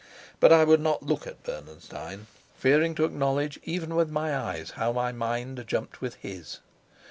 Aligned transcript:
But 0.39 0.51
I 0.51 0.63
would 0.63 0.79
not 0.81 1.03
look 1.03 1.27
at 1.27 1.43
Bernenstein, 1.43 2.25
fearing 2.55 2.95
to 2.95 3.05
acknowledge 3.05 3.59
even 3.61 3.93
with 3.93 4.09
my 4.09 4.35
eyes 4.35 4.71
how 4.71 4.91
my 4.93 5.11
mind 5.11 5.63
jumped 5.67 6.01
with 6.01 6.15
his. 6.15 6.59